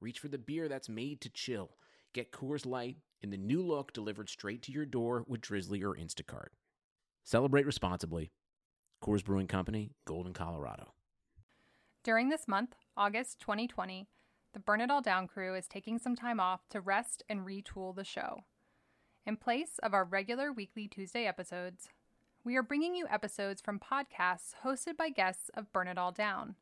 [0.00, 1.76] reach for the beer that's made to chill.
[2.12, 5.94] Get Coors Light in the new look delivered straight to your door with Drizzly or
[5.94, 6.48] Instacart.
[7.24, 8.32] Celebrate responsibly.
[9.02, 10.92] Coors Brewing Company, Golden, Colorado.
[12.02, 14.08] During this month, August 2020,
[14.52, 17.94] the Burn It All Down crew is taking some time off to rest and retool
[17.94, 18.40] the show.
[19.26, 21.88] In place of our regular weekly Tuesday episodes,
[22.42, 26.56] we are bringing you episodes from podcasts hosted by guests of Burn It All Down.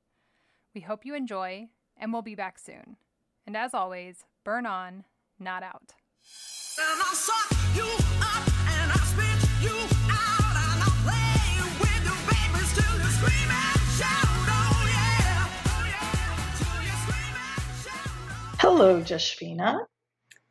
[0.74, 2.96] We hope you enjoy, and we'll be back soon.
[3.48, 5.04] And as always, burn on,
[5.38, 5.94] not out.
[18.58, 19.78] Hello, Jashvina.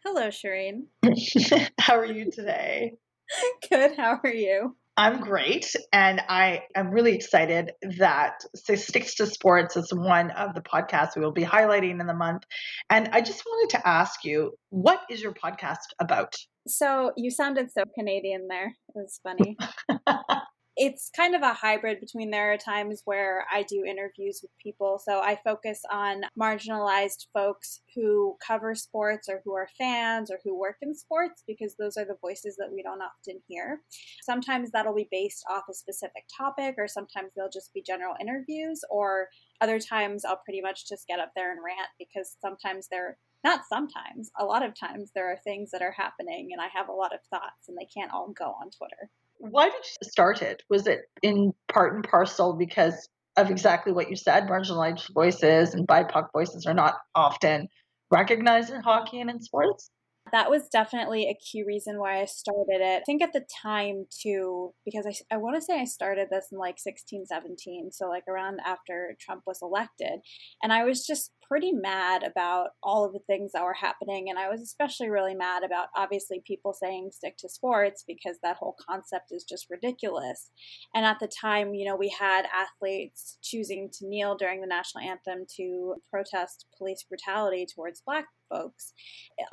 [0.04, 0.88] Hello, Shireen.
[1.78, 2.94] How are you today?
[3.70, 3.96] Good.
[3.96, 4.76] How are you?
[4.98, 10.62] I'm great, and I am really excited that Sticks to Sports is one of the
[10.62, 12.44] podcasts we will be highlighting in the month.
[12.90, 16.36] And I just wanted to ask you, what is your podcast about?
[16.68, 18.68] So you sounded so Canadian there.
[18.68, 19.56] It was funny.
[20.80, 25.02] it's kind of a hybrid between there are times where I do interviews with people.
[25.04, 30.58] So I focus on marginalized folks who cover sports or who are fans or who
[30.58, 33.82] work in sports because those are the voices that we don't often hear.
[34.22, 38.82] Sometimes that'll be based off a specific topic, or sometimes they'll just be general interviews,
[38.92, 39.30] or
[39.62, 43.62] other times I'll pretty much just get up there and rant because sometimes they're not
[43.68, 46.94] sometimes, a lot of times there are things that are happening and I have a
[46.94, 49.10] lot of thoughts and they can't all go on Twitter.
[49.40, 50.64] Why did you start it?
[50.70, 54.48] Was it in part and parcel because of exactly what you said?
[54.48, 57.68] Marginalized voices and BIPOC voices are not often
[58.12, 59.92] recognized in hockey and in sports?
[60.32, 63.02] That was definitely a key reason why I started it.
[63.02, 66.48] I think at the time, too, because I, I want to say I started this
[66.52, 70.20] in like 16, 17, so like around after Trump was elected.
[70.62, 74.30] And I was just pretty mad about all of the things that were happening.
[74.30, 78.58] And I was especially really mad about obviously people saying stick to sports because that
[78.58, 80.52] whole concept is just ridiculous.
[80.94, 85.04] And at the time, you know, we had athletes choosing to kneel during the national
[85.04, 88.94] anthem to protest police brutality towards black folks.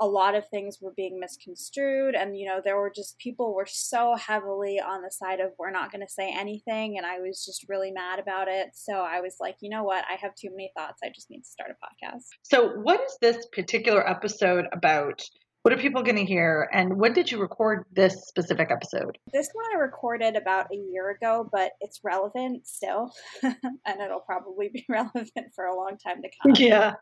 [0.01, 3.67] A lot of things were being misconstrued, and you know, there were just people were
[3.69, 7.45] so heavily on the side of we're not going to say anything, and I was
[7.45, 8.69] just really mad about it.
[8.75, 10.05] So I was like, you know what?
[10.09, 11.01] I have too many thoughts.
[11.05, 12.25] I just need to start a podcast.
[12.43, 15.23] So, what is this particular episode about?
[15.65, 16.69] What are people going to hear?
[16.75, 19.17] And when did you record this specific episode?
[19.33, 23.11] This one I recorded about a year ago, but it's relevant still.
[23.43, 26.53] and it'll probably be relevant for a long time to come.
[26.63, 26.97] Yeah.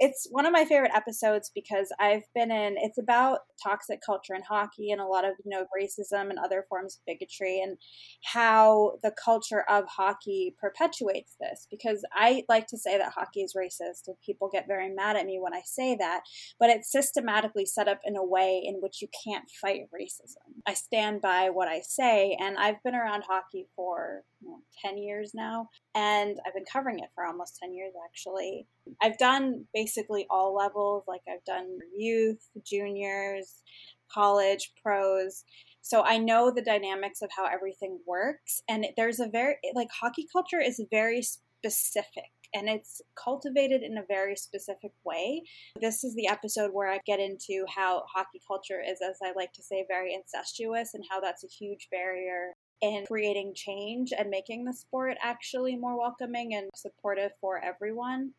[0.00, 4.42] It's one of my favorite episodes because I've been in, it's about toxic culture in
[4.42, 7.78] hockey and a lot of, you know, racism and other forms of bigotry and
[8.24, 11.68] how the culture of hockey perpetuates this.
[11.70, 15.24] Because I like to say that hockey is racist and people get very mad at
[15.24, 16.22] me when I say that,
[16.58, 20.62] but it's systematically set up in a way in which you can't fight racism.
[20.66, 24.96] I stand by what I say, and I've been around hockey for you know, 10
[24.96, 28.66] years now, and I've been covering it for almost 10 years actually.
[29.02, 33.62] I've done basically all levels, like I've done youth, juniors,
[34.10, 35.44] college, pros.
[35.82, 38.62] So I know the dynamics of how everything works.
[38.68, 44.04] And there's a very, like, hockey culture is very specific and it's cultivated in a
[44.08, 45.42] very specific way.
[45.80, 49.52] This is the episode where I get into how hockey culture is, as I like
[49.54, 54.64] to say, very incestuous and how that's a huge barrier in creating change and making
[54.64, 58.32] the sport actually more welcoming and supportive for everyone.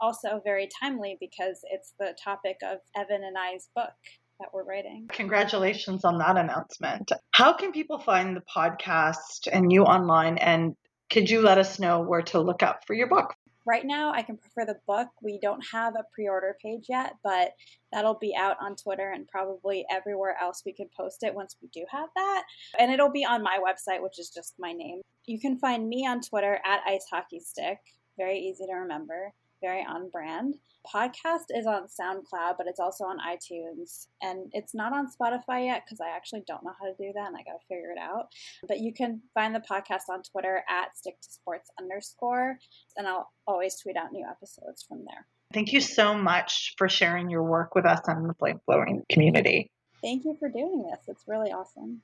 [0.00, 3.92] Also, very timely because it's the topic of Evan and I's book
[4.40, 5.06] that we're writing.
[5.12, 7.12] Congratulations on that announcement.
[7.30, 10.38] How can people find the podcast and you online?
[10.38, 10.74] And
[11.10, 13.34] could you let us know where to look up for your book?
[13.66, 15.08] Right now I can prefer the book.
[15.22, 17.52] We don't have a pre-order page yet, but
[17.92, 21.68] that'll be out on Twitter and probably everywhere else we can post it once we
[21.72, 22.44] do have that.
[22.78, 25.00] And it'll be on my website, which is just my name.
[25.26, 27.78] You can find me on Twitter at Ice Hockey Stick.
[28.18, 29.32] Very easy to remember
[29.64, 30.56] very on brand.
[30.94, 34.08] Podcast is on SoundCloud, but it's also on iTunes.
[34.22, 37.28] And it's not on Spotify yet because I actually don't know how to do that
[37.28, 38.26] and I got to figure it out.
[38.68, 42.58] But you can find the podcast on Twitter at stick to sports underscore,
[42.96, 45.26] and I'll always tweet out new episodes from there.
[45.54, 49.70] Thank you so much for sharing your work with us on the flame flowing community.
[50.02, 51.00] Thank you for doing this.
[51.08, 52.02] It's really awesome.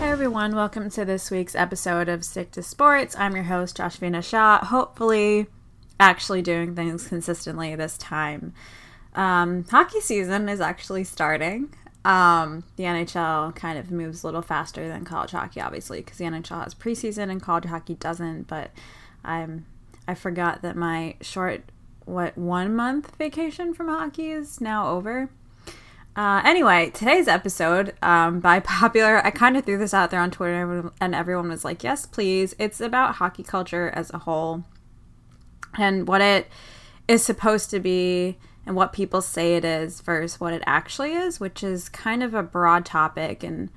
[0.00, 0.56] Hi, everyone.
[0.56, 3.14] Welcome to this week's episode of Stick to Sports.
[3.18, 4.64] I'm your host, Jashvina Shah.
[4.64, 5.46] Hopefully,
[6.00, 8.54] actually doing things consistently this time.
[9.14, 11.74] Um, hockey season is actually starting.
[12.06, 16.24] Um, the NHL kind of moves a little faster than college hockey, obviously, because the
[16.24, 18.44] NHL has preseason and college hockey doesn't.
[18.44, 18.70] But
[19.22, 19.66] I'm
[20.08, 21.64] I forgot that my short
[22.06, 25.28] what one month vacation from hockey is now over.
[26.16, 30.30] Uh, anyway, today's episode, um, by popular, I kind of threw this out there on
[30.30, 34.64] Twitter, and everyone was like, "Yes, please." It's about hockey culture as a whole,
[35.78, 36.48] and what it
[37.06, 41.38] is supposed to be, and what people say it is versus what it actually is,
[41.38, 43.70] which is kind of a broad topic, and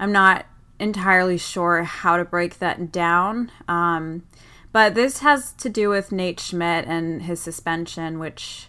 [0.00, 0.46] I'm not
[0.78, 3.50] entirely sure how to break that down.
[3.68, 4.24] Um,
[4.72, 8.68] but this has to do with Nate Schmidt and his suspension, which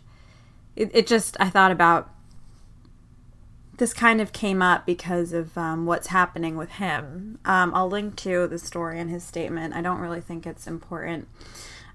[0.75, 2.09] it, it just, I thought about
[3.77, 7.39] this kind of came up because of um, what's happening with him.
[7.45, 9.74] Um, I'll link to the story and his statement.
[9.74, 11.27] I don't really think it's important.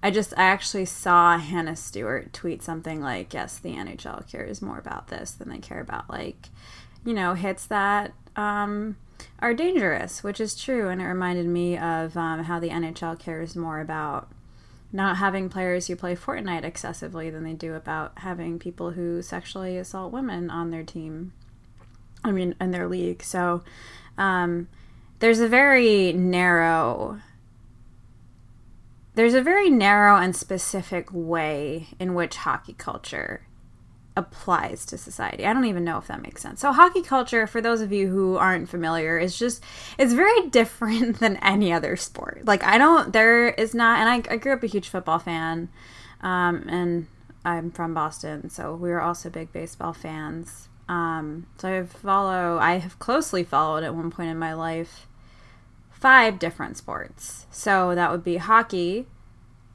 [0.02, 4.78] I just, I actually saw Hannah Stewart tweet something like, yes, the NHL cares more
[4.78, 6.48] about this than they care about, like,
[7.04, 8.96] you know, hits that um,
[9.40, 10.88] are dangerous, which is true.
[10.88, 14.30] And it reminded me of um, how the NHL cares more about
[14.92, 19.76] not having players who play Fortnite excessively than they do about having people who sexually
[19.76, 21.32] assault women on their team.
[22.24, 23.22] I mean, in their league.
[23.22, 23.62] So
[24.18, 24.68] um,
[25.20, 27.20] there's a very narrow.
[29.14, 33.42] There's a very narrow and specific way in which hockey culture
[34.16, 35.46] applies to society.
[35.46, 36.60] I don't even know if that makes sense.
[36.60, 39.62] So hockey culture, for those of you who aren't familiar, is just
[39.98, 42.42] it's very different than any other sport.
[42.44, 45.68] Like I don't there is not and I, I grew up a huge football fan.
[46.22, 47.06] Um, and
[47.44, 50.68] I'm from Boston, so we were also big baseball fans.
[50.90, 55.06] Um, so I follow I have closely followed at one point in my life
[55.88, 57.46] five different sports.
[57.52, 59.06] So that would be hockey,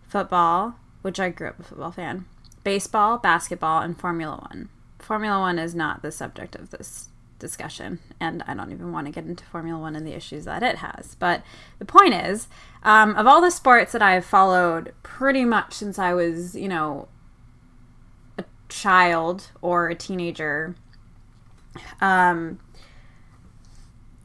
[0.05, 2.25] football, which I grew up a football fan
[2.65, 4.67] baseball, basketball, and Formula One.
[4.99, 7.07] Formula One is not the subject of this
[7.39, 10.63] discussion, and I don't even want to get into Formula One and the issues that
[10.63, 11.15] it has.
[11.15, 11.43] But
[11.79, 12.49] the point is,
[12.83, 17.07] um, of all the sports that I've followed pretty much since I was, you know,
[18.37, 20.75] a child or a teenager,
[22.01, 22.59] um,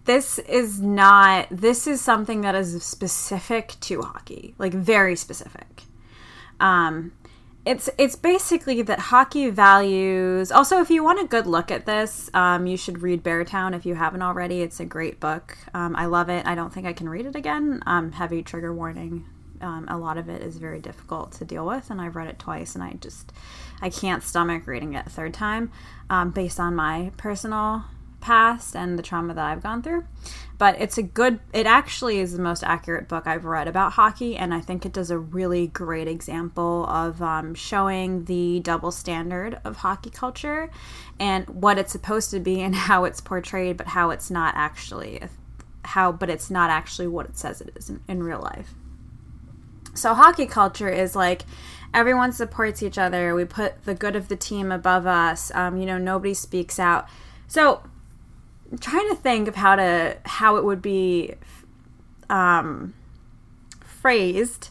[0.04, 5.84] this is not, this is something that is specific to hockey, like very specific.
[6.58, 7.12] Um,
[7.66, 10.50] it's it's basically that hockey values.
[10.50, 13.84] Also, if you want a good look at this, um, you should read Beartown if
[13.84, 14.62] you haven't already.
[14.62, 15.58] It's a great book.
[15.74, 16.46] Um, I love it.
[16.46, 17.82] I don't think I can read it again.
[17.86, 19.26] Um, heavy trigger warning.
[19.60, 22.38] Um, a lot of it is very difficult to deal with, and I've read it
[22.38, 23.30] twice, and I just
[23.82, 25.70] I can't stomach reading it a third time,
[26.08, 27.84] um, based on my personal
[28.20, 30.04] past and the trauma that I've gone through.
[30.58, 34.36] But it's a good, it actually is the most accurate book I've read about hockey,
[34.36, 39.58] and I think it does a really great example of um, showing the double standard
[39.64, 40.70] of hockey culture
[41.18, 45.22] and what it's supposed to be and how it's portrayed, but how it's not actually,
[45.84, 48.74] how, but it's not actually what it says it is in, in real life.
[49.94, 51.42] So, hockey culture is like
[51.92, 53.34] everyone supports each other.
[53.34, 55.50] We put the good of the team above us.
[55.54, 57.08] Um, you know, nobody speaks out.
[57.46, 57.82] So,
[58.70, 61.34] I'm trying to think of how to how it would be
[62.28, 62.94] um,
[63.80, 64.70] phrased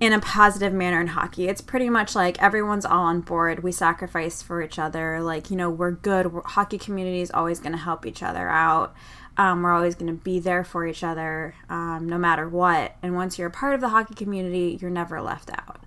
[0.00, 1.46] in a positive manner in hockey.
[1.46, 3.62] It's pretty much like everyone's all on board.
[3.62, 5.20] We sacrifice for each other.
[5.20, 6.32] Like you know, we're good.
[6.32, 8.94] We're, hockey community is always going to help each other out.
[9.36, 12.96] Um, we're always going to be there for each other, um, no matter what.
[13.02, 15.80] And once you're a part of the hockey community, you're never left out.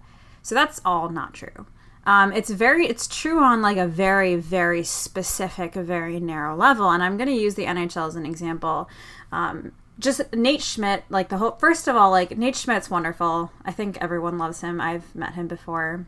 [0.45, 1.65] So that's all not true.
[2.05, 7.01] Um, it's very it's true on like a very very specific very narrow level and
[7.01, 8.87] i'm going to use the nhl as an example.
[9.31, 13.51] Um, just nate schmidt like the whole first of all like nate schmidt's wonderful.
[13.65, 14.79] I think everyone loves him.
[14.79, 16.05] I've met him before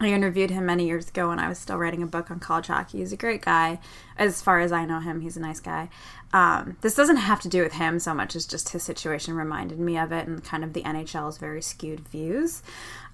[0.00, 2.66] i interviewed him many years ago when i was still writing a book on college
[2.66, 3.78] hockey he's a great guy
[4.18, 5.88] as far as i know him he's a nice guy
[6.32, 9.80] um, this doesn't have to do with him so much as just his situation reminded
[9.80, 12.62] me of it and kind of the nhl's very skewed views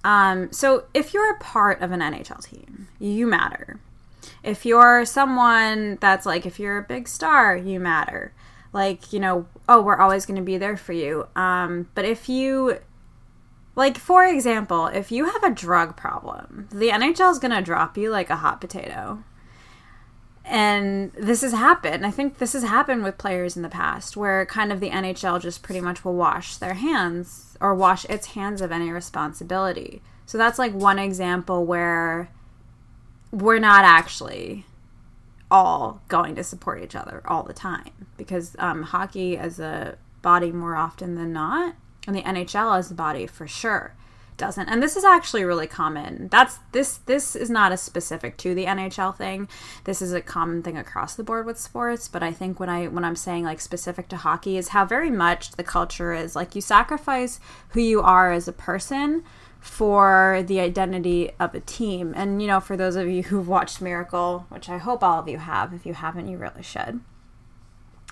[0.03, 3.79] um, so if you're a part of an NHL team, you matter.
[4.43, 8.31] If you're someone that's like, if you're a big star, you matter.
[8.73, 11.27] Like, you know, oh, we're always going to be there for you.
[11.35, 12.79] Um, but if you,
[13.77, 17.95] like, for example, if you have a drug problem, the NHL is going to drop
[17.95, 19.23] you like a hot potato.
[20.43, 22.03] and this has happened.
[22.05, 25.39] I think this has happened with players in the past where kind of the NHL
[25.41, 30.01] just pretty much will wash their hands or wash its hands of any responsibility.
[30.25, 32.29] So that's like one example where
[33.31, 34.65] we're not actually
[35.51, 40.51] all going to support each other all the time because um, hockey as a body
[40.51, 41.75] more often than not,
[42.07, 43.93] and the NHL as a body for sure
[44.37, 44.69] doesn't.
[44.69, 46.29] And this is actually really common.
[46.29, 49.49] That's this this is not a specific to the NHL thing.
[49.83, 52.87] This is a common thing across the board with sports, but I think when I
[52.87, 56.55] when I'm saying like specific to hockey is how very much the culture is like
[56.55, 59.23] you sacrifice who you are as a person
[59.59, 62.13] for the identity of a team.
[62.15, 65.27] And you know, for those of you who've watched Miracle, which I hope all of
[65.27, 67.01] you have, if you haven't, you really should.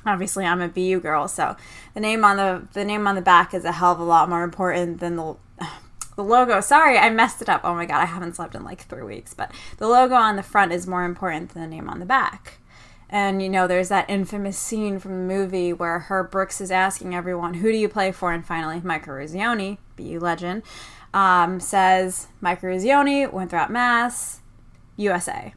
[0.06, 1.56] Obviously, I'm a BU girl, so
[1.94, 4.30] the name on the the name on the back is a hell of a lot
[4.30, 5.36] more important than the
[6.16, 6.62] the logo.
[6.62, 7.62] Sorry, I messed it up.
[7.64, 9.34] Oh my god, I haven't slept in like three weeks.
[9.34, 12.60] But the logo on the front is more important than the name on the back.
[13.10, 17.16] And you know, there's that infamous scene from the movie where Herb Brooks is asking
[17.16, 20.64] everyone, "Who do you play for?" And finally, Mike Eruzione, BU legend,
[21.14, 24.42] um, says Mike Eruzione, Winthrop, Mass,
[24.98, 25.54] USA.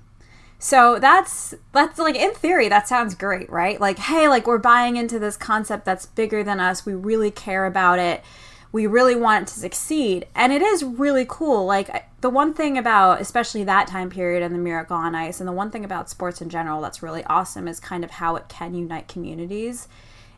[0.58, 3.80] So that's that's like in theory that sounds great, right?
[3.80, 6.84] Like, hey, like we're buying into this concept that's bigger than us.
[6.84, 8.22] We really care about it
[8.70, 10.26] we really want it to succeed.
[10.34, 11.64] And it is really cool.
[11.64, 15.48] Like, the one thing about, especially that time period and the Miracle on Ice, and
[15.48, 18.48] the one thing about sports in general that's really awesome is kind of how it
[18.48, 19.88] can unite communities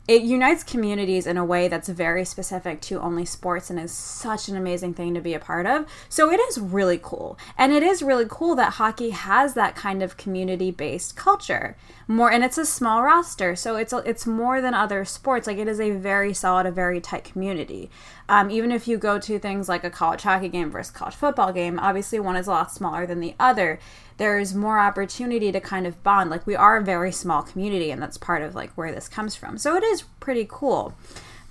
[0.09, 4.49] it unites communities in a way that's very specific to only sports and is such
[4.49, 5.87] an amazing thing to be a part of.
[6.09, 7.39] So it is really cool.
[7.57, 11.77] And it is really cool that hockey has that kind of community-based culture.
[12.09, 15.47] More and it's a small roster, so it's it's more than other sports.
[15.47, 17.89] Like it is a very solid, a very tight community.
[18.29, 21.53] Um, even if you go to things like a college hockey game versus college football
[21.53, 23.79] game, obviously one is a lot smaller than the other
[24.21, 26.29] there's more opportunity to kind of bond.
[26.29, 29.35] Like we are a very small community, and that's part of like where this comes
[29.35, 29.57] from.
[29.57, 30.95] So it is pretty cool.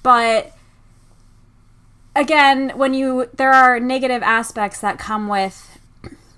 [0.03, 0.55] But
[2.15, 5.79] again, when you there are negative aspects that come with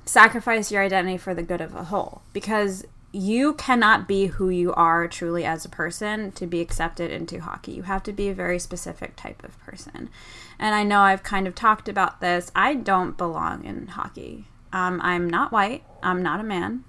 [0.05, 4.73] sacrifice your identity for the good of a whole because you cannot be who you
[4.73, 7.73] are truly as a person to be accepted into hockey.
[7.73, 10.09] You have to be a very specific type of person.
[10.57, 12.53] And I know I've kind of talked about this.
[12.55, 14.45] I don't belong in hockey.
[14.73, 15.83] Um, I'm not white.
[16.01, 16.83] I'm not a man.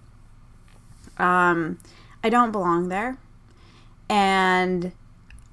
[1.19, 1.79] Um,
[2.23, 3.19] I don't belong there.
[4.09, 4.93] And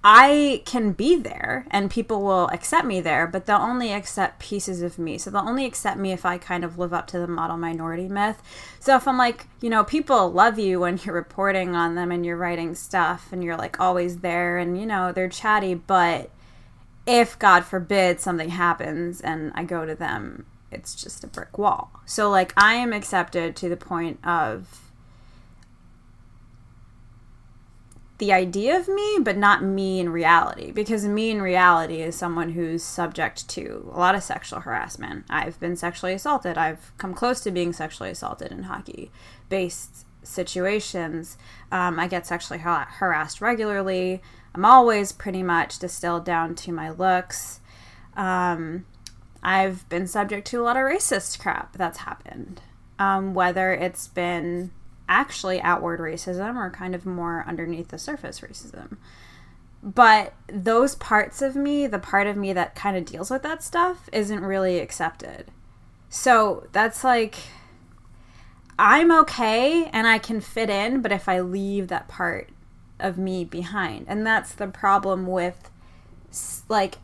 [0.03, 4.81] I can be there and people will accept me there, but they'll only accept pieces
[4.81, 5.17] of me.
[5.17, 8.07] So they'll only accept me if I kind of live up to the model minority
[8.07, 8.41] myth.
[8.79, 12.25] So if I'm like, you know, people love you when you're reporting on them and
[12.25, 16.29] you're writing stuff and you're like always there and, you know, they're chatty, but
[17.05, 21.91] if God forbid something happens and I go to them it's just a brick wall.
[22.05, 24.89] So like I am accepted to the point of
[28.19, 30.71] the idea of me, but not me in reality.
[30.71, 35.25] Because me in reality is someone who's subject to a lot of sexual harassment.
[35.29, 36.57] I've been sexually assaulted.
[36.57, 39.09] I've come close to being sexually assaulted in hockey
[39.47, 41.37] based situations.
[41.71, 44.21] Um, I get sexually har- harassed regularly.
[44.53, 47.61] I'm always pretty much distilled down to my looks.
[48.17, 48.85] Um,
[49.41, 52.61] I've been subject to a lot of racist crap that's happened.
[52.97, 54.71] Um, whether it's been
[55.07, 58.97] actually outward racism or kind of more underneath the surface racism.
[59.81, 63.63] But those parts of me, the part of me that kind of deals with that
[63.63, 65.51] stuff, isn't really accepted.
[66.09, 67.35] So that's like,
[68.77, 72.49] I'm okay and I can fit in, but if I leave that part
[72.99, 74.05] of me behind.
[74.09, 75.71] And that's the problem with
[76.67, 76.97] like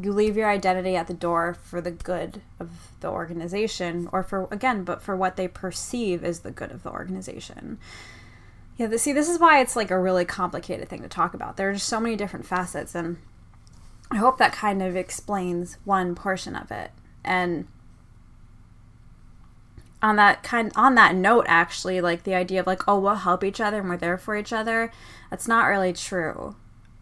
[0.00, 2.70] you leave your identity at the door for the good of
[3.00, 6.90] the organization or for again but for what they perceive is the good of the
[6.90, 7.78] organization.
[8.76, 11.56] Yeah the, see this is why it's like a really complicated thing to talk about.
[11.56, 13.18] There are just so many different facets and
[14.10, 16.90] i hope that kind of explains one portion of it.
[17.24, 17.66] And
[20.02, 23.44] on that kind on that note actually like the idea of like oh we'll help
[23.44, 24.90] each other and we're there for each other
[25.30, 26.56] that's not really true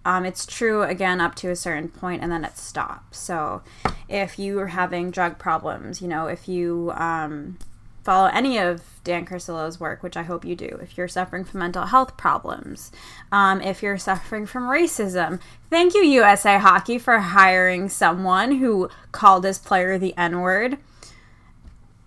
[0.05, 3.19] um, it's true again up to a certain point and then it stops.
[3.19, 3.63] So
[4.09, 7.59] if you are having drug problems, you know, if you um,
[8.03, 11.61] follow any of Dan Carcillo's work, which I hope you do, if you're suffering from
[11.61, 12.91] mental health problems,
[13.31, 19.45] um, if you're suffering from racism, thank you, USA Hockey, for hiring someone who called
[19.45, 20.79] his player the N word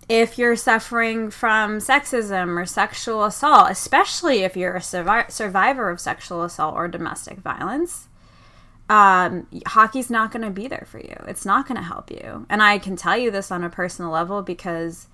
[0.08, 6.00] if you're suffering from sexism or sexual assault, especially if you're a survi- survivor of
[6.00, 8.08] sexual assault or domestic violence,
[8.90, 11.16] um, hockey's not going to be there for you.
[11.26, 12.46] It's not going to help you.
[12.50, 15.08] And I can tell you this on a personal level because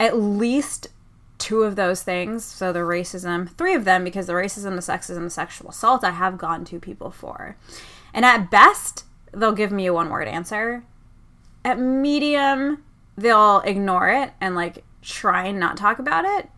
[0.00, 0.88] at least
[1.38, 5.24] two of those things, so the racism, three of them, because the racism, the sexism,
[5.24, 7.56] the sexual assault, I have gone to people for.
[8.12, 10.84] And at best, they'll give me a one word answer.
[11.64, 12.82] At medium,
[13.16, 16.48] they'll ignore it and like try and not talk about it.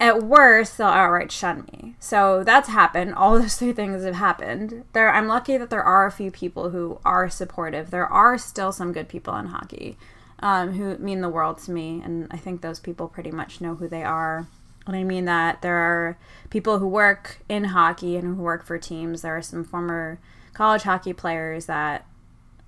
[0.00, 1.96] At worst, they'll outright shun me.
[1.98, 3.14] So that's happened.
[3.14, 4.84] All those three things have happened.
[4.92, 7.90] There, I'm lucky that there are a few people who are supportive.
[7.90, 9.98] There are still some good people in hockey
[10.40, 13.74] um, who mean the world to me, and I think those people pretty much know
[13.74, 14.46] who they are.
[14.86, 18.78] And I mean that there are people who work in hockey and who work for
[18.78, 19.22] teams.
[19.22, 20.18] There are some former
[20.54, 22.06] college hockey players that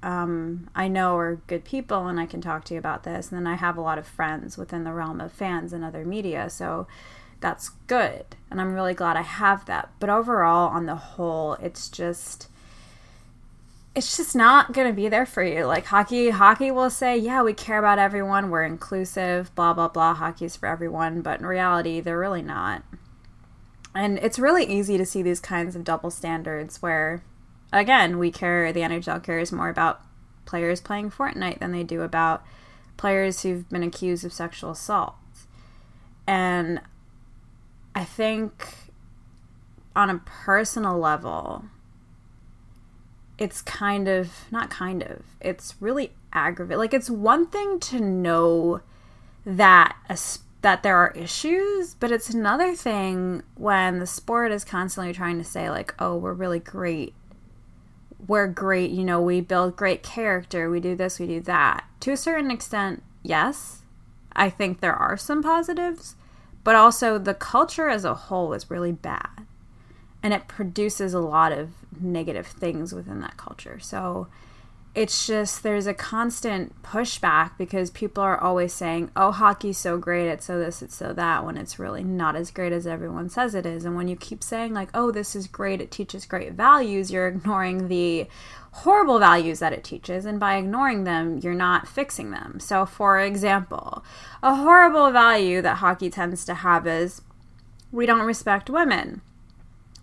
[0.02, 3.30] um, I know are good people and I can talk to you about this.
[3.30, 6.04] And then I have a lot of friends within the realm of fans and other
[6.04, 6.48] media.
[6.50, 6.86] So
[7.40, 8.24] that's good.
[8.50, 9.90] And I'm really glad I have that.
[9.98, 12.48] But overall, on the whole, it's just.
[13.92, 15.64] It's just not going to be there for you.
[15.64, 18.48] Like hockey, hockey will say, yeah, we care about everyone.
[18.48, 20.14] We're inclusive, blah, blah, blah.
[20.14, 21.22] Hockey's for everyone.
[21.22, 22.84] But in reality, they're really not.
[23.92, 27.24] And it's really easy to see these kinds of double standards where
[27.72, 30.00] again, we care, the NHL cares more about
[30.44, 32.42] players playing Fortnite than they do about
[32.96, 35.14] players who've been accused of sexual assault.
[36.26, 36.80] And
[37.94, 38.68] I think
[39.94, 41.64] on a personal level,
[43.38, 46.78] it's kind of, not kind of, it's really aggravating.
[46.78, 48.80] Like, it's one thing to know
[49.46, 50.18] that a
[50.62, 55.44] that there are issues, but it's another thing when the sport is constantly trying to
[55.44, 57.14] say like, "Oh, we're really great
[58.30, 61.84] we're great, you know, we build great character, we do this, we do that.
[61.98, 63.82] To a certain extent, yes.
[64.34, 66.14] I think there are some positives,
[66.62, 69.46] but also the culture as a whole is really bad.
[70.22, 71.70] And it produces a lot of
[72.00, 73.80] negative things within that culture.
[73.80, 74.28] So
[74.92, 80.26] it's just there's a constant pushback because people are always saying, "Oh, hockey's so great,
[80.26, 83.54] it's so this, it's so that," when it's really not as great as everyone says
[83.54, 83.84] it is.
[83.84, 87.28] And when you keep saying like, "Oh, this is great, it teaches great values," you're
[87.28, 88.26] ignoring the
[88.72, 92.58] horrible values that it teaches, and by ignoring them, you're not fixing them.
[92.58, 94.04] So, for example,
[94.42, 97.22] a horrible value that hockey tends to have is
[97.92, 99.22] we don't respect women.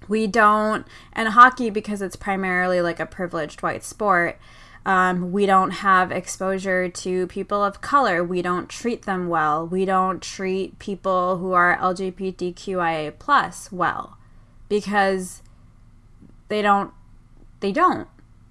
[0.07, 4.37] We don't, and hockey, because it's primarily like a privileged white sport,
[4.87, 8.23] um, we don't have exposure to people of color.
[8.23, 9.67] We don't treat them well.
[9.67, 14.17] We don't treat people who are LGBTQIA plus well
[14.69, 15.41] because
[16.47, 16.93] they don't.
[17.59, 18.07] They don't.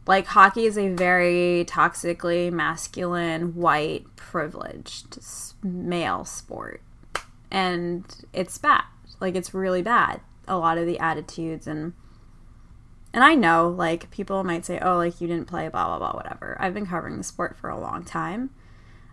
[0.06, 5.18] Like hockey is a very toxically masculine, white, privileged
[5.62, 6.82] male sport,
[7.50, 8.84] and it's bad.
[9.20, 10.20] Like it's really bad.
[10.46, 11.94] A lot of the attitudes and
[13.16, 16.12] and I know, like, people might say, oh, like, you didn't play, blah, blah, blah,
[16.12, 16.54] whatever.
[16.60, 18.50] I've been covering the sport for a long time.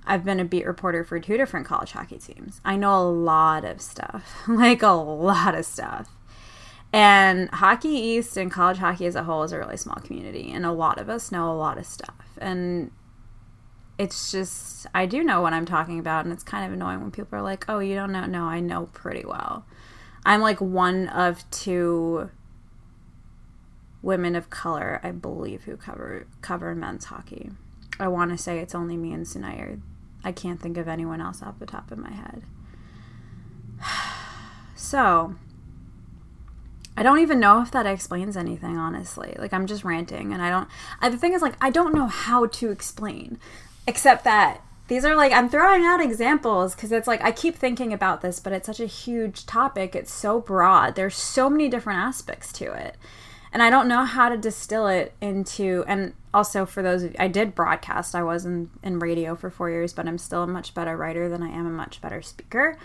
[0.06, 2.60] I've been a beat reporter for two different college hockey teams.
[2.66, 6.10] I know a lot of stuff, like, a lot of stuff.
[6.92, 10.66] And Hockey East and college hockey as a whole is a really small community, and
[10.66, 12.38] a lot of us know a lot of stuff.
[12.39, 12.92] And
[13.98, 17.12] it's just, I do know what I'm talking about, and it's kind of annoying when
[17.12, 18.26] people are like, oh, you don't know?
[18.26, 19.66] No, I know pretty well.
[20.26, 22.30] I'm like one of two
[24.04, 27.50] women of color, I believe, who cover cover men's hockey.
[28.00, 29.80] I want to say it's only me and Sunay.
[30.24, 32.44] I can't think of anyone else off the top of my head.
[34.76, 35.36] So,
[36.98, 39.34] I don't even know if that explains anything, honestly.
[39.39, 40.68] Like, I'm just ranting, and I don't.
[41.00, 43.39] I, the thing is, like, I don't know how to explain,
[43.88, 47.94] except that these are like, I'm throwing out examples because it's like, I keep thinking
[47.94, 49.96] about this, but it's such a huge topic.
[49.96, 50.96] It's so broad.
[50.96, 52.98] There's so many different aspects to it
[53.54, 57.54] and I don't know how to distill it into and also for those I did
[57.54, 58.16] broadcast.
[58.16, 61.30] I was in, in radio for four years but I'm still a much better writer
[61.30, 62.78] than I am a much better speaker.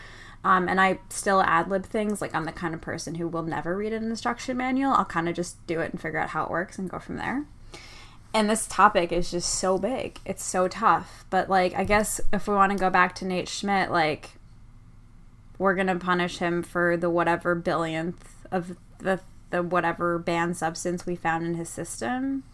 [0.44, 3.42] Um, and I still ad lib things like I'm the kind of person who will
[3.42, 4.92] never read an instruction manual.
[4.92, 7.16] I'll kind of just do it and figure out how it works and go from
[7.16, 7.44] there.
[8.34, 10.20] And this topic is just so big.
[10.24, 11.24] It's so tough.
[11.30, 14.32] But like I guess if we want to go back to Nate Schmidt like
[15.56, 21.16] we're gonna punish him for the whatever billionth of the the whatever banned substance we
[21.16, 22.44] found in his system.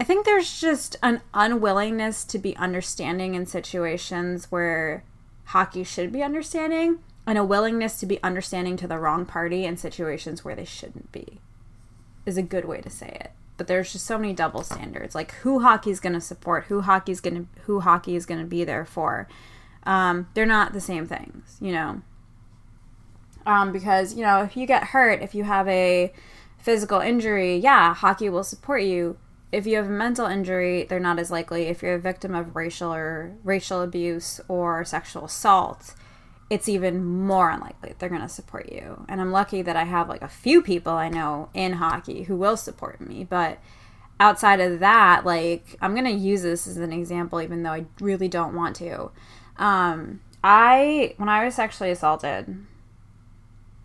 [0.00, 5.04] I think there's just an unwillingness to be understanding in situations where
[5.46, 9.76] hockey should be understanding and a willingness to be understanding to the wrong party in
[9.76, 11.38] situations where they shouldn't be
[12.24, 13.32] is a good way to say it.
[13.56, 15.14] But there's just so many double standards.
[15.14, 18.46] Like who hockey's going to support who hockey's going to who hockey is going to
[18.46, 19.28] be there for?
[19.82, 22.02] Um, they're not the same things you know
[23.46, 26.12] um, because you know if you get hurt if you have a
[26.58, 29.16] physical injury yeah hockey will support you
[29.52, 32.54] if you have a mental injury they're not as likely if you're a victim of
[32.54, 35.94] racial or racial abuse or sexual assault
[36.50, 39.06] it's even more unlikely they're going to support you.
[39.08, 42.36] And I'm lucky that I have like a few people I know in hockey who
[42.36, 43.60] will support me, but
[44.18, 47.86] outside of that, like I'm going to use this as an example even though I
[48.00, 49.12] really don't want to.
[49.56, 52.66] Um I when I was sexually assaulted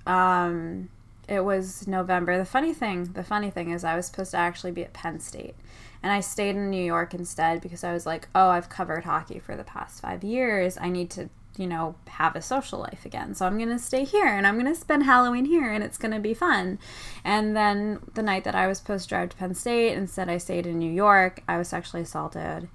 [0.05, 0.89] um
[1.27, 2.37] it was November.
[2.37, 5.19] The funny thing, the funny thing is I was supposed to actually be at Penn
[5.19, 5.55] State.
[6.03, 9.39] And I stayed in New York instead because I was like, "Oh, I've covered hockey
[9.39, 10.77] for the past 5 years.
[10.79, 13.33] I need to you know, have a social life again.
[13.33, 15.97] So I'm going to stay here and I'm going to spend Halloween here and it's
[15.97, 16.79] going to be fun.
[17.23, 20.37] And then the night that I was supposed to drive to Penn State, instead I
[20.37, 21.43] stayed in New York.
[21.47, 22.67] I was sexually assaulted.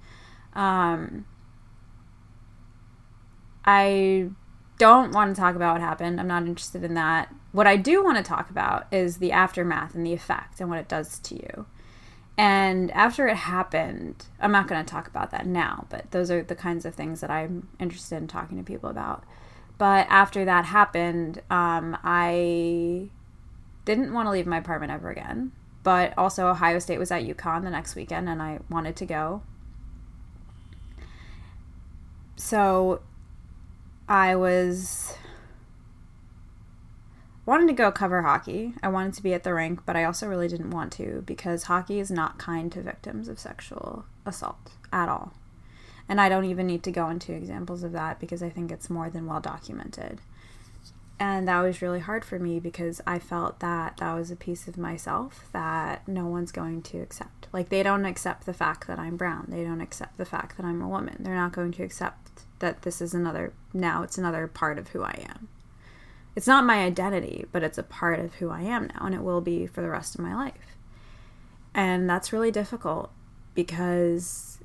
[0.53, 1.25] Um,
[3.65, 4.29] I
[4.81, 6.19] don't want to talk about what happened.
[6.19, 7.31] I'm not interested in that.
[7.51, 10.79] What I do want to talk about is the aftermath and the effect and what
[10.79, 11.67] it does to you.
[12.35, 16.41] And after it happened, I'm not going to talk about that now, but those are
[16.41, 19.23] the kinds of things that I'm interested in talking to people about.
[19.77, 23.09] But after that happened, um, I
[23.85, 25.51] didn't want to leave my apartment ever again.
[25.83, 29.43] But also, Ohio State was at UConn the next weekend, and I wanted to go.
[32.35, 33.01] So
[34.11, 35.13] I was
[37.45, 38.73] wanted to go cover hockey.
[38.83, 41.63] I wanted to be at the rink, but I also really didn't want to because
[41.63, 45.31] hockey is not kind to victims of sexual assault at all.
[46.09, 48.89] And I don't even need to go into examples of that because I think it's
[48.89, 50.19] more than well documented.
[51.17, 54.67] And that was really hard for me because I felt that that was a piece
[54.67, 57.47] of myself that no one's going to accept.
[57.53, 59.45] Like, they don't accept the fact that I'm brown.
[59.47, 61.15] They don't accept the fact that I'm a woman.
[61.21, 65.03] They're not going to accept that this is another, now it's another part of who
[65.03, 65.49] I am
[66.35, 69.21] it's not my identity, but it's a part of who I am now, and it
[69.21, 70.77] will be for the rest of my life.
[71.73, 73.11] And that's really difficult
[73.53, 74.59] because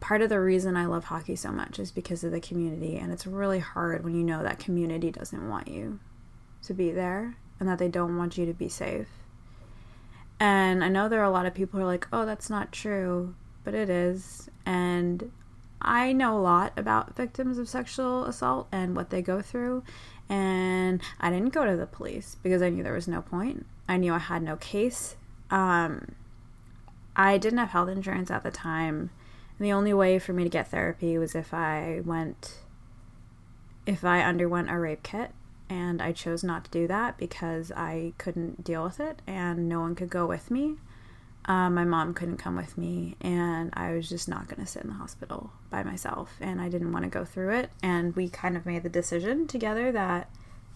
[0.00, 3.12] part of the reason I love hockey so much is because of the community, and
[3.12, 6.00] it's really hard when you know that community doesn't want you
[6.64, 9.08] to be there and that they don't want you to be safe.
[10.38, 12.72] And I know there are a lot of people who are like, oh, that's not
[12.72, 14.48] true, but it is.
[14.64, 15.30] And
[15.82, 19.82] I know a lot about victims of sexual assault and what they go through.
[20.28, 23.66] And I didn't go to the police because I knew there was no point.
[23.88, 25.16] I knew I had no case.
[25.50, 26.14] Um,
[27.16, 29.10] I didn't have health insurance at the time.
[29.58, 32.58] And the only way for me to get therapy was if I went,
[33.86, 35.32] if I underwent a rape kit.
[35.68, 39.80] And I chose not to do that because I couldn't deal with it and no
[39.80, 40.76] one could go with me.
[41.46, 44.82] Um, my mom couldn't come with me, and I was just not going to sit
[44.82, 47.70] in the hospital by myself, and I didn't want to go through it.
[47.82, 50.28] And we kind of made the decision together that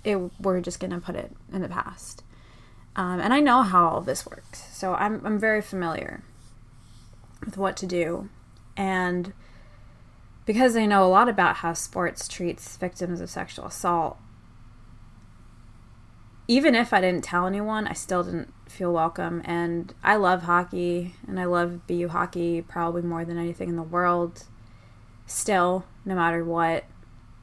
[0.04, 2.22] it we're just going to put it in the past.
[2.96, 6.22] Um, and I know how all this works, so I'm I'm very familiar
[7.44, 8.30] with what to do,
[8.76, 9.34] and
[10.46, 14.16] because I know a lot about how sports treats victims of sexual assault,
[16.46, 19.40] even if I didn't tell anyone, I still didn't feel welcome.
[19.44, 23.82] And I love hockey, and I love BU hockey probably more than anything in the
[23.82, 24.44] world,
[25.26, 26.84] still, no matter what.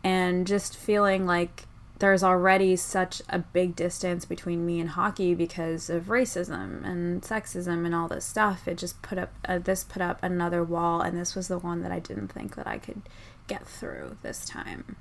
[0.03, 1.63] And just feeling like
[1.99, 7.85] there's already such a big distance between me and hockey because of racism and sexism
[7.85, 8.67] and all this stuff.
[8.67, 11.81] It just put up uh, this put up another wall, and this was the one
[11.83, 13.03] that I didn't think that I could
[13.47, 14.95] get through this time.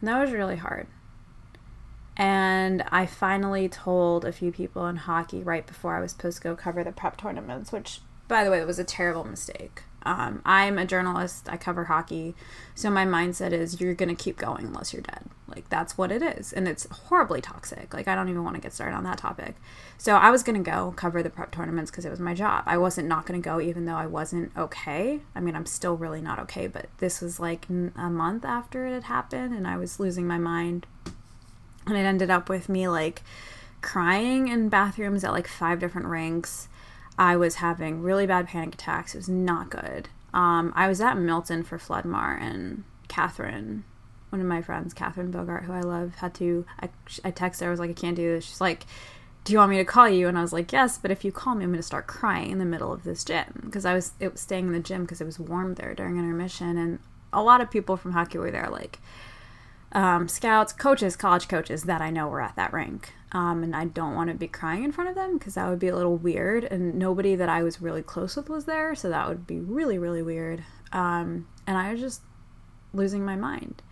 [0.00, 0.88] And that was really hard.
[2.16, 6.42] And I finally told a few people in hockey right before I was supposed to
[6.42, 9.82] go cover the prep tournaments, which, by the way, was a terrible mistake.
[10.06, 12.34] Um, I'm a journalist, I cover hockey,
[12.74, 15.24] so my mindset is you're going to keep going unless you're dead.
[15.48, 16.52] Like, that's what it is.
[16.52, 17.94] And it's horribly toxic.
[17.94, 19.56] Like, I don't even want to get started on that topic.
[19.96, 22.64] So, I was going to go cover the prep tournaments because it was my job.
[22.66, 25.20] I wasn't not going to go even though I wasn't okay.
[25.34, 28.92] I mean, I'm still really not okay, but this was like a month after it
[28.92, 30.86] had happened, and I was losing my mind
[31.86, 33.22] and it ended up with me like
[33.80, 36.68] crying in bathrooms at like five different rinks.
[37.18, 39.14] I was having really bad panic attacks.
[39.14, 40.08] It was not good.
[40.32, 43.84] Um, I was at Milton for Flood-Marr, and Catherine,
[44.30, 46.66] one of my friends, Catherine Bogart, who I love, had to.
[46.80, 46.88] I,
[47.24, 47.68] I texted her.
[47.68, 48.44] I was like, I can't do this.
[48.44, 48.84] She's like,
[49.44, 50.26] Do you want me to call you?
[50.26, 52.50] And I was like, Yes, but if you call me, I'm going to start crying
[52.50, 55.02] in the middle of this gym because I was it was staying in the gym
[55.02, 56.98] because it was warm there during intermission, and
[57.32, 58.98] a lot of people from hockey were there, like
[59.94, 63.12] um, scouts, coaches, college coaches that I know were at that rink.
[63.32, 65.78] Um, and I don't want to be crying in front of them because that would
[65.78, 66.64] be a little weird.
[66.64, 69.98] And nobody that I was really close with was there, so that would be really,
[69.98, 70.64] really weird.
[70.92, 72.22] Um, and I was just
[72.92, 73.82] losing my mind.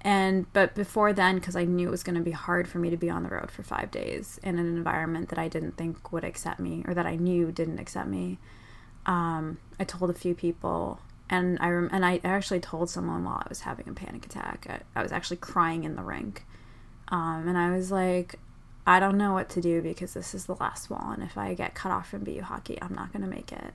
[0.00, 2.90] And but before then, because I knew it was going to be hard for me
[2.90, 6.12] to be on the road for five days in an environment that I didn't think
[6.12, 8.38] would accept me or that I knew didn't accept me,
[9.06, 13.42] um, I told a few people and I rem- and I actually told someone while
[13.44, 14.66] I was having a panic attack.
[14.68, 16.44] I, I was actually crying in the rink,
[17.08, 18.36] um, and I was like,
[18.86, 21.54] I don't know what to do because this is the last wall, and if I
[21.54, 23.74] get cut off from BU hockey, I'm not gonna make it.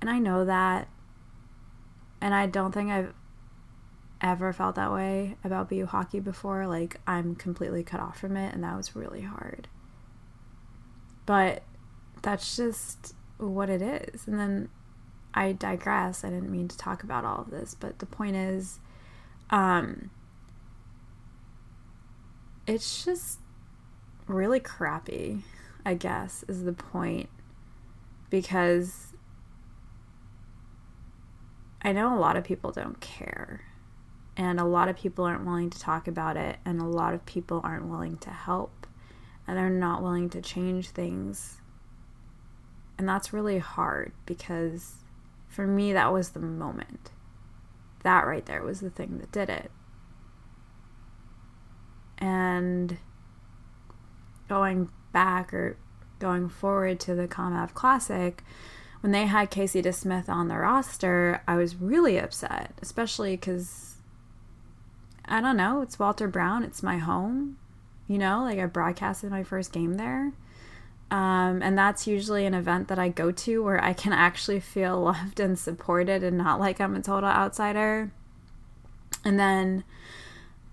[0.00, 0.88] And I know that,
[2.20, 3.14] and I don't think I've
[4.20, 6.66] ever felt that way about BU hockey before.
[6.66, 9.68] Like I'm completely cut off from it, and that was really hard.
[11.24, 11.62] But
[12.22, 14.26] that's just what it is.
[14.26, 14.68] And then
[15.34, 16.24] I digress.
[16.24, 18.80] I didn't mean to talk about all of this, but the point is,
[19.50, 20.10] um,
[22.66, 23.38] it's just
[24.26, 25.42] really crappy,
[25.84, 27.28] I guess, is the point.
[28.30, 29.14] Because
[31.80, 33.64] I know a lot of people don't care.
[34.36, 36.58] And a lot of people aren't willing to talk about it.
[36.64, 38.86] And a lot of people aren't willing to help.
[39.46, 41.60] And they're not willing to change things.
[42.98, 44.96] And that's really hard because
[45.48, 47.10] for me, that was the moment.
[48.04, 49.70] That right there was the thing that did it.
[52.18, 52.98] And
[54.48, 55.76] going back or
[56.18, 58.42] going forward to the Comm Ave Classic,
[59.00, 63.96] when they had Casey DeSmith on the roster, I was really upset, especially because
[65.24, 67.58] I don't know, it's Walter Brown, it's my home.
[68.06, 70.32] You know, like I broadcasted my first game there.
[71.10, 75.00] Um, and that's usually an event that I go to where I can actually feel
[75.02, 78.10] loved and supported and not like I'm a total outsider.
[79.24, 79.84] And then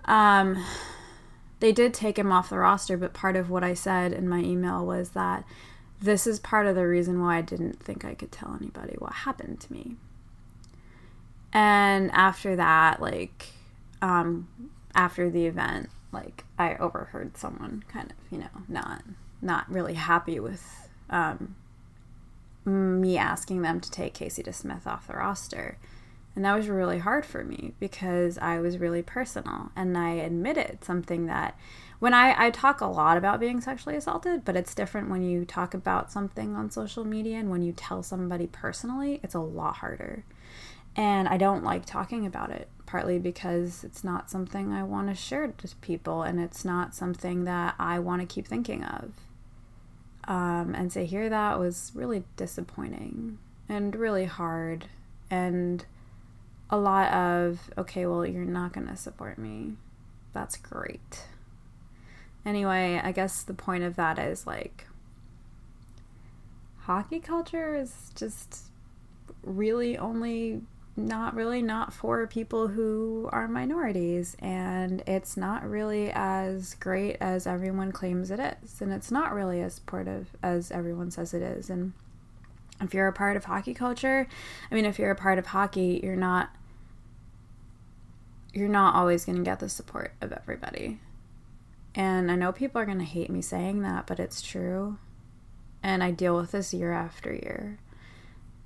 [0.05, 0.63] um,
[1.59, 4.39] they did take him off the roster, but part of what I said in my
[4.39, 5.45] email was that
[6.01, 9.13] this is part of the reason why I didn't think I could tell anybody what
[9.13, 9.95] happened to me.
[11.53, 13.47] And after that, like,
[14.01, 14.47] um,
[14.93, 19.03] after the event, like, I overheard someone kind of, you know, not
[19.41, 21.55] not really happy with um,
[22.65, 25.77] me asking them to take Casey DeSmith off the roster.
[26.35, 30.83] And that was really hard for me because I was really personal and I admitted
[30.83, 31.57] something that
[31.99, 35.45] when I, I talk a lot about being sexually assaulted, but it's different when you
[35.45, 39.77] talk about something on social media and when you tell somebody personally, it's a lot
[39.77, 40.25] harder.
[40.95, 45.15] And I don't like talking about it, partly because it's not something I want to
[45.15, 49.11] share to people and it's not something that I want to keep thinking of.
[50.27, 54.85] Um, and to hear that was really disappointing and really hard
[55.29, 55.85] and
[56.69, 59.73] a lot of okay well you're not going to support me
[60.33, 61.25] that's great
[62.45, 64.87] anyway i guess the point of that is like
[66.81, 68.65] hockey culture is just
[69.43, 70.61] really only
[70.97, 74.35] not really not for people who are minorities.
[74.39, 78.81] And it's not really as great as everyone claims it is.
[78.81, 81.69] And it's not really as supportive as everyone says it is.
[81.69, 81.93] And
[82.81, 84.27] if you're a part of hockey culture
[84.69, 86.49] i mean if you're a part of hockey you're not
[88.53, 90.99] you're not always going to get the support of everybody.
[91.93, 94.97] And i know people are going to hate me saying that but it's true.
[95.83, 97.79] And i deal with this year after year.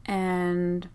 [0.06, 0.88] And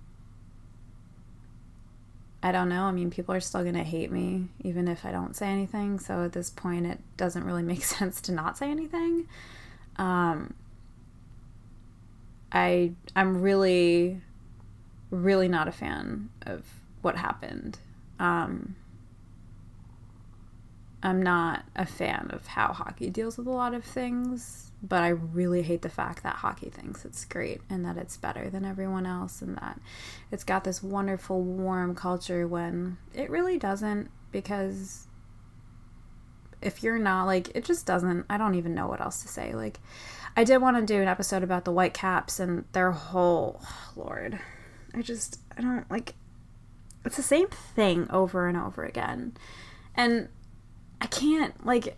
[2.45, 2.83] I don't know.
[2.83, 5.99] I mean, people are still going to hate me even if I don't say anything.
[5.99, 9.27] So at this point, it doesn't really make sense to not say anything.
[9.97, 10.53] Um,
[12.53, 14.21] I I'm really
[15.11, 16.65] really not a fan of
[17.01, 17.79] what happened.
[18.19, 18.77] Um,
[21.03, 25.09] I'm not a fan of how hockey deals with a lot of things but I
[25.09, 29.07] really hate the fact that hockey thinks it's great and that it's better than everyone
[29.07, 29.81] else and that
[30.31, 35.07] it's got this wonderful warm culture when it really doesn't because
[36.61, 39.55] if you're not like it just doesn't I don't even know what else to say.
[39.55, 39.81] Like
[40.37, 43.63] I did want to do an episode about the Whitecaps and their whole
[43.97, 44.39] lord
[44.95, 46.15] I just I don't like
[47.07, 49.35] it's the same thing over and over again.
[49.95, 50.29] And
[51.01, 51.97] I can't like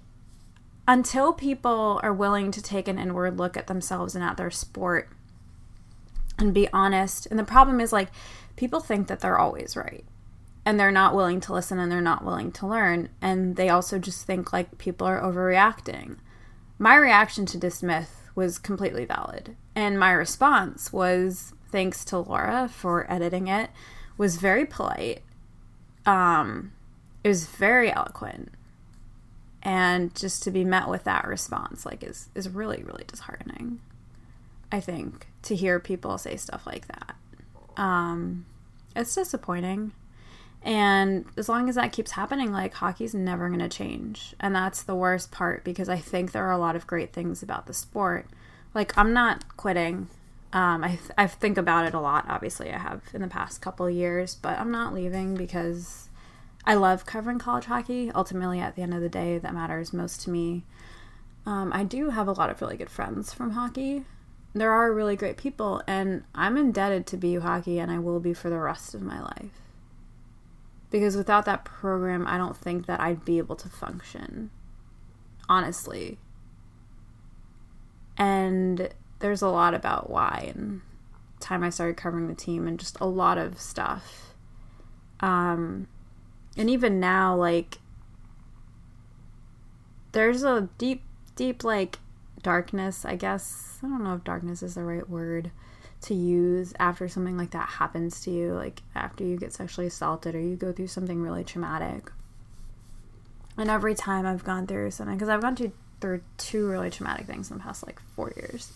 [0.89, 5.09] until people are willing to take an inward look at themselves and at their sport
[6.39, 7.27] and be honest.
[7.27, 8.11] And the problem is like
[8.57, 10.05] people think that they're always right
[10.65, 13.09] and they're not willing to listen and they're not willing to learn.
[13.21, 16.19] And they also just think like people are overreacting.
[16.79, 19.57] My reaction to DeSmith was completely valid.
[19.75, 23.71] And my response was thanks to Laura for editing it,
[24.19, 25.23] was very polite.
[26.05, 26.73] Um,
[27.25, 28.53] it was very eloquent
[29.67, 33.81] and just to be met with that response like is is really really disheartening
[34.71, 37.17] i think to hear people say stuff like that.
[37.77, 38.47] Um
[38.95, 39.93] it's disappointing.
[40.63, 44.35] And as long as that keeps happening like hockey's never going to change.
[44.41, 47.43] And that's the worst part because i think there are a lot of great things
[47.43, 48.27] about the sport.
[48.75, 50.09] Like i'm not quitting.
[50.53, 52.25] Um, I, th- I think about it a lot.
[52.29, 56.09] Obviously, I have in the past couple years, but I'm not leaving because
[56.67, 58.11] I love covering college hockey.
[58.13, 60.65] Ultimately, at the end of the day, that matters most to me.
[61.47, 64.05] Um, I do have a lot of really good friends from hockey.
[64.53, 68.35] There are really great people, and I'm indebted to BU Hockey, and I will be
[68.35, 69.61] for the rest of my life.
[70.91, 74.51] Because without that program, I don't think that I'd be able to function.
[75.49, 76.19] Honestly.
[78.17, 78.89] And
[79.21, 80.81] there's a lot about why and
[81.39, 84.35] time I started covering the team and just a lot of stuff.
[85.21, 85.87] Um
[86.57, 87.79] and even now like
[90.13, 91.03] there's a deep
[91.35, 91.99] deep like
[92.43, 93.79] darkness, I guess.
[93.83, 95.51] I don't know if darkness is the right word
[96.03, 100.35] to use after something like that happens to you, like after you get sexually assaulted
[100.35, 102.11] or you go through something really traumatic.
[103.59, 107.27] And every time I've gone through something, because I've gone through, through two really traumatic
[107.27, 108.73] things in the past like four years.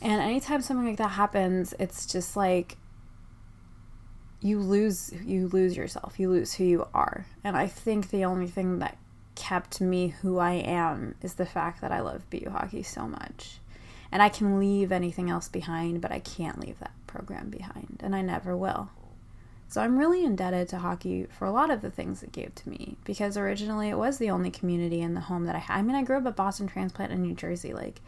[0.00, 2.76] And anytime something like that happens, it's just like
[4.40, 6.18] you lose you lose yourself.
[6.18, 7.26] You lose who you are.
[7.42, 8.96] And I think the only thing that
[9.34, 13.58] kept me who I am is the fact that I love BU hockey so much.
[14.10, 18.14] And I can leave anything else behind, but I can't leave that program behind, and
[18.14, 18.88] I never will.
[19.68, 22.68] So I'm really indebted to hockey for a lot of the things it gave to
[22.68, 25.78] me because originally it was the only community in the home that I had.
[25.78, 27.74] I mean, I grew up a Boston Transplant in New Jersey.
[27.74, 28.00] Like,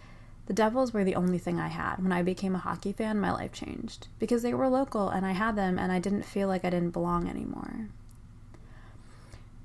[0.49, 1.97] the Devils were the only thing I had.
[2.03, 5.33] When I became a hockey fan, my life changed because they were local and I
[5.33, 7.89] had them and I didn't feel like I didn't belong anymore.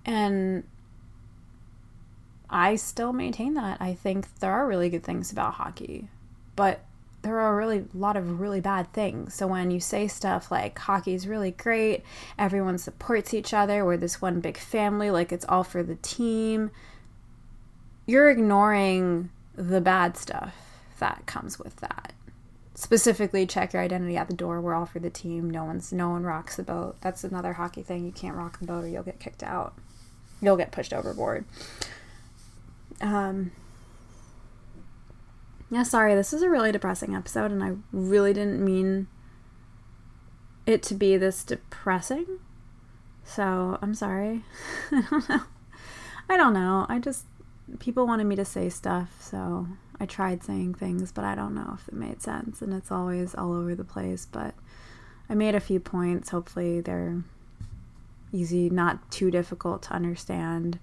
[0.04, 0.66] And
[2.50, 3.78] I still maintain that.
[3.80, 6.10] I think there are really good things about hockey,
[6.58, 6.82] but
[7.22, 9.34] there are really a lot of really bad things.
[9.36, 12.04] So when you say stuff like hockey's really great,
[12.38, 16.72] everyone supports each other, we're this one big family, like it's all for the team,
[18.06, 22.14] you're ignoring the bad stuff that comes with that.
[22.76, 24.60] Specifically, check your identity at the door.
[24.60, 25.50] We're all for the team.
[25.50, 26.96] No one's no one rocks the boat.
[27.02, 28.06] That's another hockey thing.
[28.06, 29.76] You can't rock the boat, or you'll get kicked out.
[30.42, 31.46] You'll get pushed overboard.
[33.00, 33.52] Um,
[35.70, 39.08] yeah, sorry, this is a really depressing episode, and I really didn't mean
[40.66, 42.26] it to be this depressing.
[43.26, 44.44] So I'm sorry.
[44.92, 45.42] I don't know.
[46.30, 46.86] I don't know.
[46.90, 47.26] I just
[47.80, 49.68] people wanted me to say stuff, so
[50.00, 53.36] I tried saying things, but I don't know if it made sense, and it's always
[53.36, 54.28] all over the place.
[54.30, 54.56] But
[55.30, 56.30] I made a few points.
[56.30, 57.24] Hopefully, they're
[58.32, 60.80] easy, not too difficult to understand.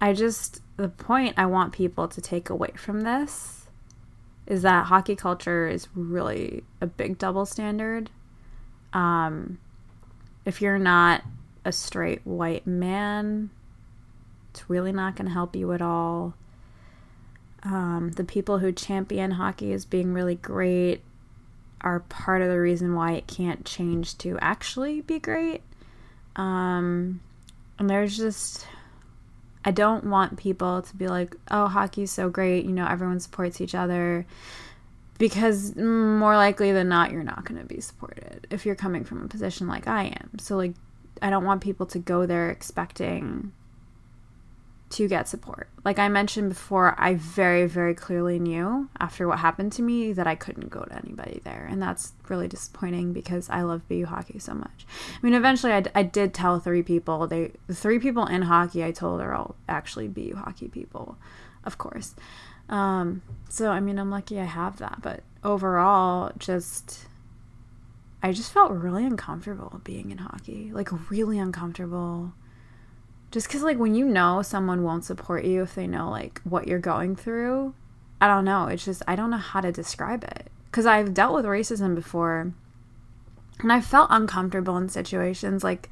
[0.00, 3.68] I just, the point I want people to take away from this
[4.46, 8.10] is that hockey culture is really a big double standard.
[8.92, 9.58] Um,
[10.44, 11.22] if you're not
[11.64, 13.50] a straight white man,
[14.50, 16.34] it's really not going to help you at all.
[17.64, 21.02] Um, the people who champion hockey as being really great
[21.80, 25.62] are part of the reason why it can't change to actually be great.
[26.36, 27.20] Um,
[27.78, 28.66] and there's just
[29.64, 33.60] I don't want people to be like, oh, hockey's so great, you know, everyone supports
[33.60, 34.26] each other.
[35.16, 39.24] Because more likely than not, you're not going to be supported if you're coming from
[39.24, 40.38] a position like I am.
[40.38, 40.74] So, like,
[41.22, 43.52] I don't want people to go there expecting
[44.90, 45.68] to get support.
[45.84, 50.26] Like I mentioned before, I very, very clearly knew after what happened to me that
[50.26, 51.66] I couldn't go to anybody there.
[51.70, 54.86] And that's really disappointing because I love BU hockey so much.
[55.12, 57.26] I mean, eventually I, I did tell three people.
[57.26, 61.16] They The three people in hockey I told are all actually BU hockey people,
[61.64, 62.14] of course.
[62.68, 64.98] Um, so, I mean, I'm lucky I have that.
[65.02, 67.06] But overall, just.
[68.22, 70.70] I just felt really uncomfortable being in hockey.
[70.72, 72.32] Like, really uncomfortable
[73.34, 76.68] just because like when you know someone won't support you if they know like what
[76.68, 77.74] you're going through
[78.20, 78.68] i don't know.
[78.68, 80.50] It's just i don't know how to describe it.
[80.66, 82.52] Because i've dealt with racism before
[83.58, 85.90] and i felt uncomfortable in situations like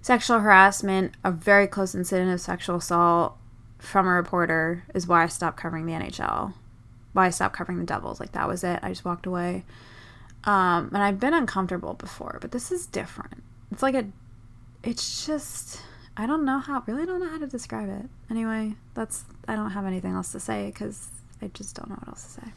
[0.00, 3.36] sexual harassment a very close incident of sexual assault
[3.80, 6.54] from a reporter is why i stopped covering the nhl
[7.14, 8.20] why i stopped covering the devils.
[8.20, 8.78] Like that was it.
[8.82, 9.64] I just walked away.
[10.44, 13.42] Um, and i've been uncomfortable before but this is different.
[13.72, 14.06] It's like a
[14.84, 15.80] it's just
[16.16, 18.08] I don't know how, really don't know how to describe it.
[18.30, 21.08] Anyway, that's, I don't have anything else to say because
[21.42, 22.52] I just don't know what else to say.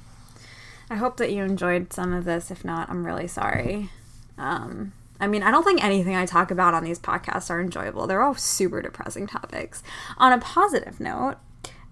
[0.90, 2.50] I hope that you enjoyed some of this.
[2.50, 3.90] If not, I'm really sorry.
[4.38, 8.08] Um, I mean, I don't think anything I talk about on these podcasts are enjoyable.
[8.08, 9.84] They're all super depressing topics.
[10.18, 11.36] On a positive note,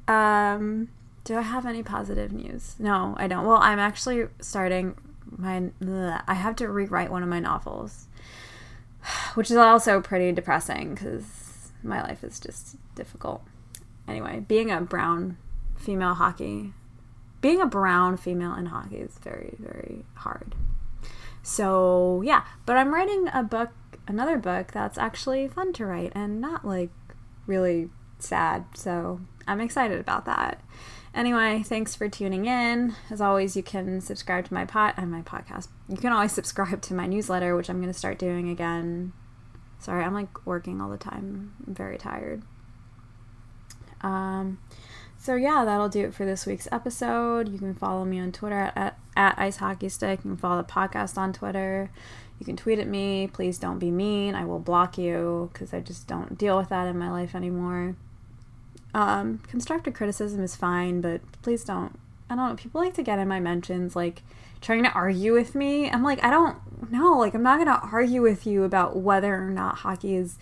[0.07, 0.87] um,
[1.25, 2.75] do I have any positive news?
[2.79, 3.45] No, I don't.
[3.45, 4.95] Well, I'm actually starting
[5.29, 5.71] my.
[5.81, 8.07] Bleh, I have to rewrite one of my novels,
[9.35, 11.46] which is also pretty depressing because
[11.87, 13.41] my life is just difficult.
[14.07, 15.37] Anyway, being a brown
[15.75, 16.73] female hockey,
[17.41, 20.55] being a brown female in hockey is very very hard.
[21.43, 23.69] So yeah, but I'm writing a book,
[24.07, 26.89] another book that's actually fun to write and not like
[27.45, 28.65] really sad.
[28.75, 30.61] So I'm excited about that.
[31.13, 32.95] Anyway, thanks for tuning in.
[33.09, 35.67] As always, you can subscribe to my pot and my podcast.
[35.89, 39.13] You can always subscribe to my newsletter, which I'm going to start doing again.
[39.79, 41.53] Sorry, I'm like working all the time.
[41.65, 42.43] I'm very tired.
[44.01, 44.59] Um,
[45.17, 47.49] so yeah, that'll do it for this week's episode.
[47.49, 50.19] You can follow me on Twitter at, at, at Ice Hockey Stick.
[50.23, 51.89] You can follow the podcast on Twitter.
[52.39, 53.27] You can tweet at me.
[53.27, 54.35] Please don't be mean.
[54.35, 57.95] I will block you because I just don't deal with that in my life anymore.
[58.93, 61.97] Um, constructive criticism is fine, but please don't.
[62.29, 62.55] I don't know.
[62.55, 64.23] People like to get in my mentions, like
[64.61, 65.89] trying to argue with me.
[65.89, 67.17] I'm like, I don't know.
[67.17, 70.37] Like, I'm not going to argue with you about whether or not hockey is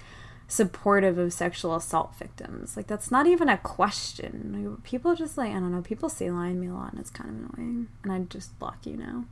[0.47, 2.77] supportive of sexual assault victims.
[2.77, 4.73] Like, that's not even a question.
[4.73, 5.81] Like, people just like, I don't know.
[5.81, 7.87] People say line me a lot, and it's kind of annoying.
[8.03, 9.25] And I just block you now.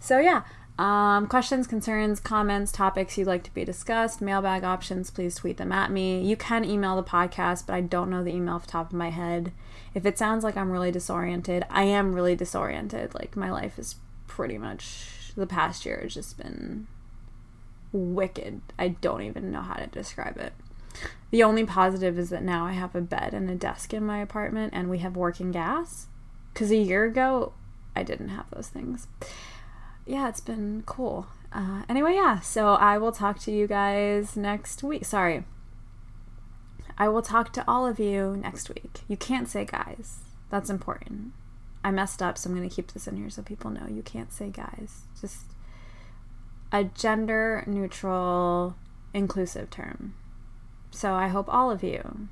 [0.00, 0.42] So, yeah.
[0.76, 5.70] Um, questions, concerns, comments, topics you'd like to be discussed, mailbag options, please tweet them
[5.70, 6.20] at me.
[6.20, 8.92] You can email the podcast, but I don't know the email off the top of
[8.92, 9.52] my head.
[9.94, 13.14] If it sounds like I'm really disoriented, I am really disoriented.
[13.14, 13.96] Like my life is
[14.26, 16.88] pretty much the past year has just been
[17.92, 18.60] wicked.
[18.76, 20.54] I don't even know how to describe it.
[21.30, 24.18] The only positive is that now I have a bed and a desk in my
[24.18, 26.08] apartment and we have working gas.
[26.52, 27.52] Because a year ago,
[27.94, 29.06] I didn't have those things
[30.06, 31.26] yeah, it's been cool.
[31.52, 35.04] Uh, anyway, yeah, so I will talk to you guys next week.
[35.04, 35.44] Sorry.
[36.98, 39.00] I will talk to all of you next week.
[39.08, 40.20] You can't say guys.
[40.50, 41.32] That's important.
[41.82, 44.02] I messed up, so I'm going to keep this in here so people know you
[44.02, 45.02] can't say guys.
[45.20, 45.42] Just
[46.72, 48.76] a gender neutral,
[49.12, 50.14] inclusive term.
[50.90, 52.28] So I hope all of you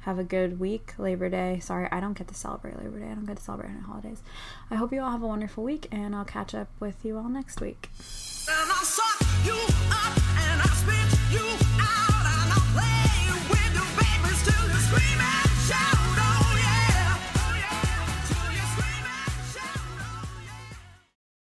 [0.00, 1.58] have a good week, Labor Day.
[1.60, 3.06] Sorry, I don't get to celebrate Labor Day.
[3.06, 4.22] I don't get to celebrate any holidays.
[4.70, 7.28] I hope you all have a wonderful week, and I'll catch up with you all
[7.28, 7.90] next week.